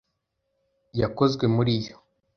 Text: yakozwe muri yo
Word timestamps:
yakozwe 0.99 1.45
muri 1.55 1.73
yo 1.87 1.95